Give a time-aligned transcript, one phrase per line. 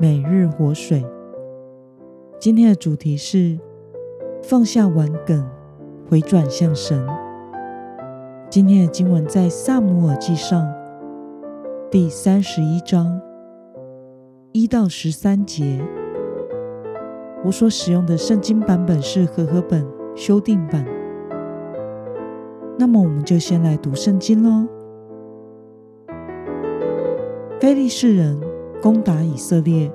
[0.00, 1.04] 每日活水。
[2.38, 3.58] 今天的主题是
[4.44, 5.44] 放下顽梗，
[6.08, 7.04] 回转向神。
[8.48, 10.72] 今天的经文在撒母耳记上
[11.90, 13.20] 第三十一章
[14.52, 15.84] 一到十三节。
[17.44, 20.86] 我所使用的圣经版本是和合本修订版。
[22.78, 24.68] 那么，我们就先来读圣经喽。
[27.58, 28.40] 非利士人
[28.80, 29.90] 攻打以色列，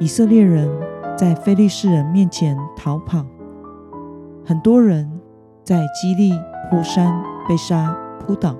[0.00, 0.68] 以色列人
[1.16, 3.24] 在非利士人面前逃跑，
[4.44, 5.08] 很多人
[5.62, 6.32] 在基利
[6.68, 7.14] 波山
[7.48, 8.56] 被杀扑倒。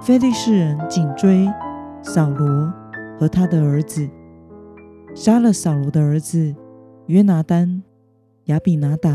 [0.00, 1.46] 非利士人紧追
[2.00, 2.72] 扫罗
[3.20, 4.08] 和他的儿子，
[5.14, 6.54] 杀了扫罗的儿子
[7.06, 7.82] 约拿单、
[8.46, 9.10] 亚比拿达、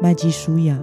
[0.00, 0.78] 麦基舒亚，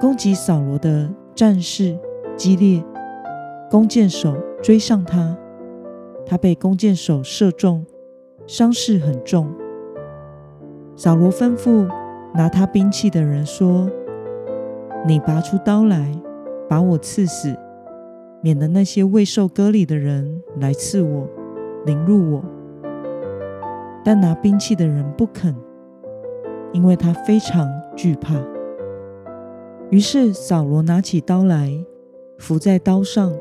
[0.00, 1.98] 攻击扫罗的战士
[2.34, 2.82] 激烈。
[3.68, 5.36] 弓箭手追上他，
[6.24, 7.86] 他被弓箭手射中，
[8.46, 9.52] 伤势很重。
[10.96, 11.88] 扫罗吩咐
[12.34, 13.88] 拿他兵器的人说
[15.06, 16.10] ：“你拔出刀来，
[16.68, 17.54] 把我刺死，
[18.40, 21.28] 免得那些未受割礼的人来刺我，
[21.84, 22.44] 凌辱我。”
[24.02, 25.54] 但拿兵器的人不肯，
[26.72, 28.34] 因为他非常惧怕。
[29.90, 31.72] 于是扫罗拿起刀来，
[32.38, 33.32] 伏在刀上。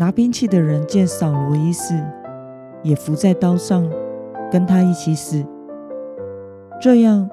[0.00, 1.92] 拿兵器的人见扫罗已死，
[2.82, 3.86] 也伏在刀上，
[4.50, 5.44] 跟他一起死。
[6.80, 7.28] 这样，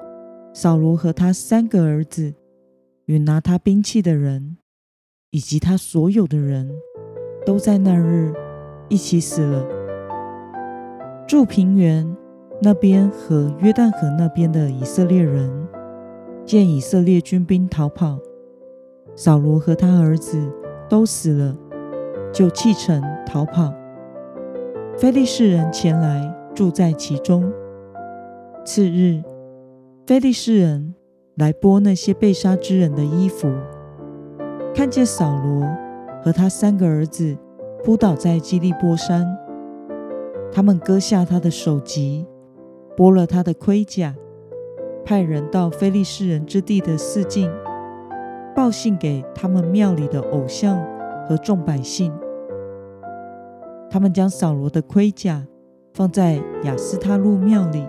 [0.52, 2.34] 扫罗和他三个儿子
[3.06, 4.58] 与拿他兵器的人，
[5.30, 6.70] 以及他所有的人，
[7.46, 8.34] 都在那日
[8.90, 9.66] 一起死了。
[11.26, 12.14] 住平原
[12.60, 15.66] 那边和约旦河那边的以色列人，
[16.44, 18.18] 见以色列军兵逃跑，
[19.16, 20.38] 扫罗和他儿子
[20.86, 21.56] 都死了。
[22.32, 23.72] 就弃城逃跑，
[24.96, 27.50] 菲利士人前来住在其中。
[28.64, 29.22] 次日，
[30.06, 30.94] 菲利士人
[31.36, 33.50] 来剥那些被杀之人的衣服，
[34.74, 35.66] 看见扫罗
[36.22, 37.36] 和他三个儿子
[37.82, 39.26] 扑倒在基利波山，
[40.52, 42.26] 他们割下他的首级，
[42.96, 44.14] 剥了他的盔甲，
[45.04, 47.50] 派人到菲利士人之地的四境，
[48.54, 50.78] 报信给他们庙里的偶像
[51.28, 52.10] 和众百姓，
[53.90, 55.46] 他们将扫罗的盔甲
[55.92, 57.86] 放在雅斯他录庙里，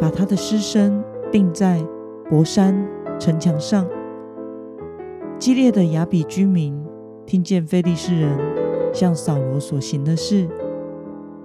[0.00, 1.02] 把他的尸身
[1.32, 1.84] 钉在
[2.30, 2.86] 博山
[3.18, 3.84] 城墙上。
[5.38, 6.80] 激烈的雅比居民
[7.26, 8.38] 听见非利士人
[8.94, 10.48] 向扫罗所行的事，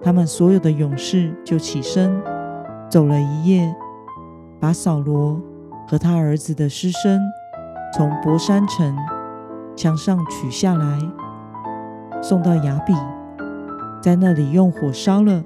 [0.01, 2.21] 他们所有的勇士就起身
[2.89, 3.75] 走了一夜，
[4.59, 5.41] 把扫罗
[5.87, 7.19] 和他儿子的尸身
[7.93, 8.95] 从博山城
[9.81, 10.99] 墙上取下来，
[12.21, 12.93] 送到亚比，
[13.99, 15.43] 在那里用火烧了，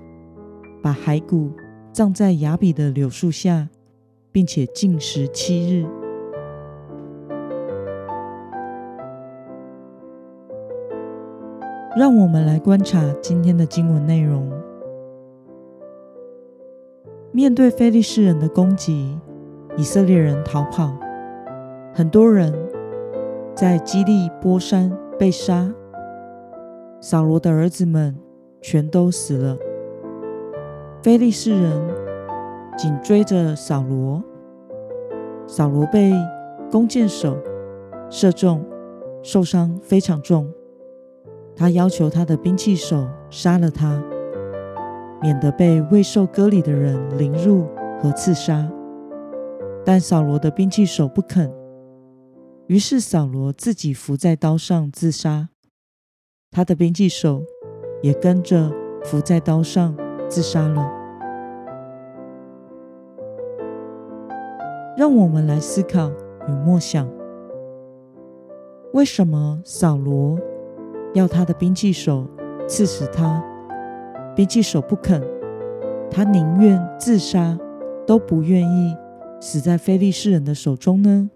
[0.83, 1.53] 把骸骨
[1.93, 3.69] 葬在亚比的柳树下，
[4.33, 5.87] 并且禁食七日。
[11.95, 14.51] 让我们来观察今天的经文内容。
[17.31, 19.17] 面对非利士人的攻击，
[19.77, 20.93] 以色列人逃跑，
[21.93, 22.53] 很多人
[23.55, 25.73] 在基利波山被杀。
[26.99, 28.13] 扫罗的儿子们
[28.61, 29.57] 全都死了。
[31.01, 31.71] 非利士人
[32.77, 34.21] 紧追着扫罗，
[35.47, 36.13] 扫罗被
[36.69, 37.37] 弓箭手
[38.09, 38.65] 射中，
[39.23, 40.51] 受伤非常重。
[41.55, 44.03] 他要求他的兵器手杀了他，
[45.21, 47.67] 免得被未受割礼的人凌辱
[48.01, 48.69] 和刺杀。
[49.85, 51.49] 但扫罗的兵器手不肯，
[52.67, 55.49] 于是扫罗自己伏在刀上自杀。
[56.49, 57.43] 他的兵器手
[58.01, 58.71] 也跟着
[59.03, 59.95] 伏在刀上
[60.27, 60.89] 自杀了。
[64.97, 66.09] 让我们来思考
[66.47, 67.07] 与默想：
[68.93, 70.39] 为什么扫罗
[71.13, 72.27] 要他的兵器手
[72.67, 73.43] 刺死他？
[74.35, 75.21] 兵器手不肯，
[76.09, 77.59] 他宁愿自杀，
[78.07, 78.95] 都不愿意
[79.39, 81.29] 死在非利士人的手中呢？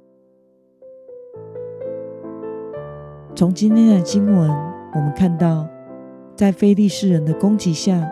[3.39, 4.49] 从今天的经文。
[4.93, 5.65] 我们看到，
[6.35, 8.05] 在非利士人的攻击下，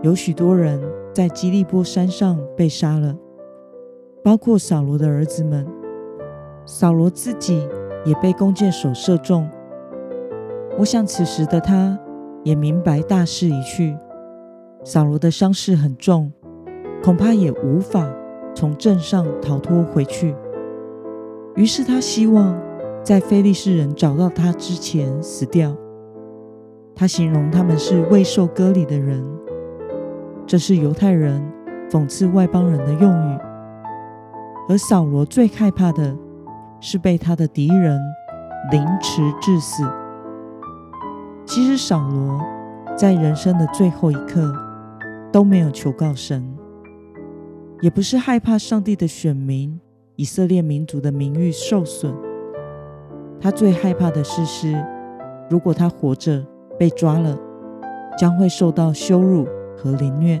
[0.00, 0.80] 有许多人
[1.12, 3.14] 在基利波山上被杀了，
[4.24, 5.66] 包括扫罗的儿子们。
[6.64, 7.68] 扫罗自己
[8.06, 9.46] 也被弓箭手射中。
[10.78, 11.98] 我想此时的他
[12.42, 13.94] 也明白大势已去，
[14.82, 16.32] 扫罗的伤势很重，
[17.04, 18.10] 恐怕也无法
[18.54, 20.34] 从阵上逃脱回去。
[21.56, 22.58] 于是他希望
[23.06, 25.72] 在非利士人找到他之前死掉。
[26.92, 29.24] 他形容他们是未受割礼的人，
[30.44, 31.40] 这是犹太人
[31.88, 33.38] 讽刺外邦人的用语。
[34.68, 36.16] 而扫罗最害怕的
[36.80, 37.96] 是被他的敌人
[38.72, 39.84] 凌迟致死。
[41.44, 42.40] 其实扫罗
[42.96, 44.52] 在人生的最后一刻
[45.30, 46.44] 都没有求告神，
[47.80, 49.80] 也不是害怕上帝的选民
[50.16, 52.12] 以色列民族的名誉受损。
[53.40, 54.84] 他最害怕的事是，
[55.48, 56.44] 如果他活着，
[56.78, 57.38] 被抓了，
[58.18, 59.46] 将会受到羞辱
[59.76, 60.40] 和凌虐。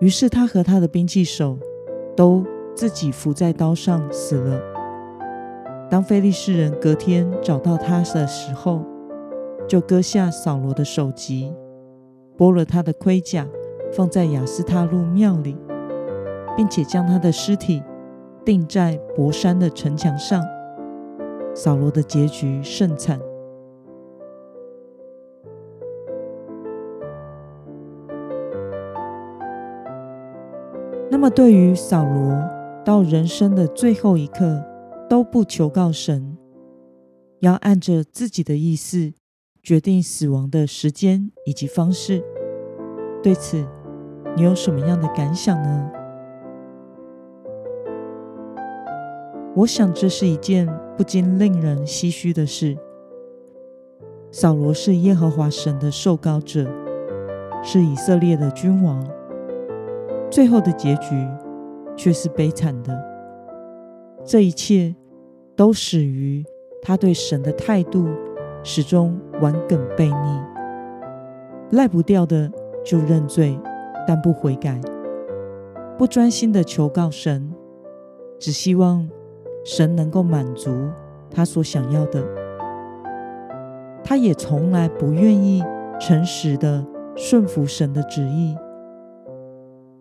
[0.00, 1.58] 于是他和他的兵器手
[2.16, 2.44] 都
[2.74, 4.60] 自己伏在刀上死了。
[5.90, 8.82] 当菲利士人隔天找到他的时候，
[9.68, 11.54] 就割下扫罗的首级，
[12.36, 13.46] 剥了他的盔甲，
[13.92, 15.56] 放在雅斯他路庙里，
[16.56, 17.82] 并且将他的尸体
[18.44, 20.42] 钉在伯山的城墙上。
[21.54, 23.20] 扫罗的结局甚惨。
[31.10, 32.36] 那么，对于扫罗
[32.84, 34.62] 到人生的最后一刻
[35.08, 36.36] 都不求告神，
[37.40, 39.14] 要按着自己的意思
[39.62, 42.22] 决定死亡的时间以及方式，
[43.22, 43.64] 对此
[44.36, 45.90] 你有什么样的感想呢？
[49.56, 52.76] 我想这是一件不禁令人唏嘘的事。
[54.32, 56.68] 扫罗是耶和华神的受膏者，
[57.62, 59.00] 是以色列的君王。
[60.28, 61.14] 最后的结局
[61.96, 63.00] 却是悲惨的，
[64.24, 64.92] 这一切
[65.54, 66.44] 都始于
[66.82, 68.08] 他对神的态度
[68.64, 70.40] 始终顽梗悖逆，
[71.76, 72.50] 赖不掉的
[72.84, 73.56] 就认罪，
[74.04, 74.80] 但不悔改，
[75.96, 77.54] 不专心的求告神，
[78.40, 79.08] 只希望
[79.64, 80.70] 神能够满足
[81.30, 82.22] 他所想要的，
[84.04, 85.64] 他也从来不愿意
[85.98, 86.84] 诚实的
[87.16, 88.54] 顺服神的旨意。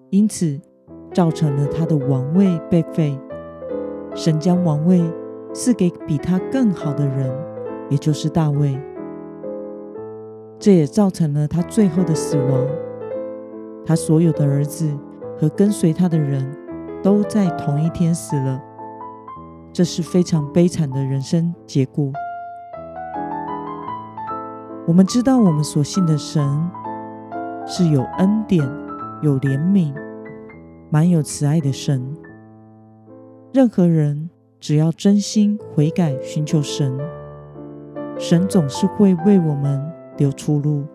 [0.10, 0.60] 因此，
[1.14, 3.18] 造成了他的王位被废。
[4.14, 5.02] 神将王位
[5.54, 7.32] 赐给比他更好的人，
[7.90, 8.78] 也就是大卫。
[10.60, 12.68] 这也造成了他最后的死亡。
[13.86, 14.88] 他所有的儿子
[15.40, 16.46] 和跟随他的人
[17.02, 18.62] 都在同一天死了。
[19.74, 22.14] 这是非常悲惨的人生结果。
[24.86, 26.42] 我们知道，我们所信的神
[27.66, 28.64] 是有恩典、
[29.22, 29.94] 有怜悯。
[30.92, 32.16] 满有慈爱的神，
[33.52, 34.30] 任何人
[34.60, 36.96] 只要真心悔改，寻求神，
[38.20, 40.86] 神总是会为我们留出路。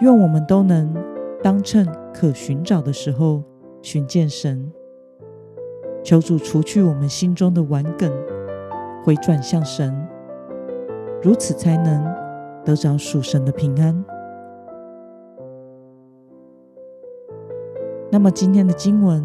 [0.00, 0.92] 愿我们都能
[1.40, 3.44] 当趁可寻找的时候
[3.80, 4.72] 寻见神，
[6.02, 8.10] 求主除去我们心中的顽梗，
[9.04, 9.94] 回转向神，
[11.22, 12.04] 如此才能
[12.64, 14.04] 得着属神的平安。
[18.10, 19.24] 那么今天的经文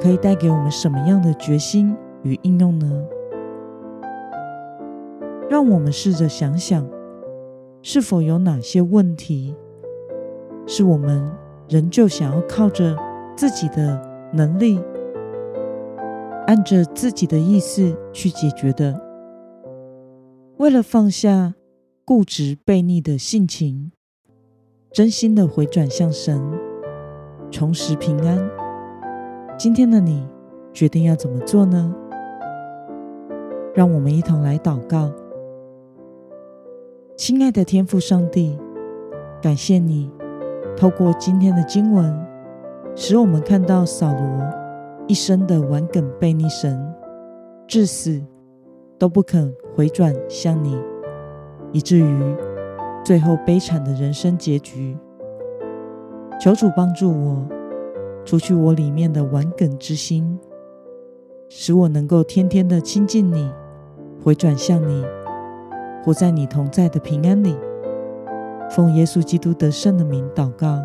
[0.00, 3.04] 可以带给我们什么样的决心与应用呢？
[5.48, 6.84] 让我们试着想想，
[7.82, 9.54] 是否有哪些问题
[10.66, 11.30] 是我们
[11.68, 12.96] 仍旧想要靠着
[13.36, 14.02] 自己的
[14.32, 14.80] 能力，
[16.48, 18.98] 按着自己的意思去解决的？
[20.56, 21.54] 为了放下
[22.06, 23.92] 固执悖逆的性情，
[24.90, 26.40] 真心的回转向神。
[27.50, 28.38] 重拾平安。
[29.58, 30.26] 今天的你
[30.72, 31.94] 决定要怎么做呢？
[33.74, 35.12] 让我们一同来祷告。
[37.14, 38.58] 亲爱的天父上帝，
[39.42, 40.10] 感谢你
[40.78, 42.26] 透过今天的经文，
[42.96, 44.67] 使我们看到扫罗
[45.08, 46.78] 一生的顽梗悖逆神，
[47.66, 48.22] 至死
[48.98, 50.78] 都不肯回转向你，
[51.72, 52.36] 以至于
[53.02, 54.96] 最后悲惨的人生结局。
[56.38, 57.48] 求主帮助我，
[58.22, 60.38] 除去我里面的顽梗之心，
[61.48, 63.50] 使我能够天天的亲近你，
[64.22, 65.02] 回转向你，
[66.04, 67.56] 活在你同在的平安里。
[68.70, 70.78] 奉耶稣基督得胜的名祷告，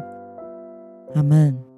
[1.13, 1.72] 阿门。